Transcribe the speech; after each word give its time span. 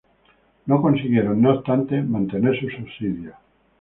No 0.65 0.81
consiguieron, 0.81 1.43
no 1.43 1.51
obstante, 1.53 2.01
mantener 2.01 2.59
sus 2.59 2.73
subsidios. 2.73 3.35